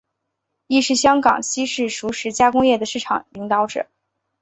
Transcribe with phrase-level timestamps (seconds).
[0.65, 3.85] 亦是香港西式熟食加工业的市场领导者。